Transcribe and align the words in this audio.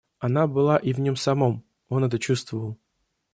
Она 0.17 0.47
была 0.47 0.77
и 0.77 0.93
в 0.93 0.99
нем 0.99 1.15
самом— 1.15 1.63
он 1.87 2.03
это 2.03 2.17
чувствовал. 2.17 2.79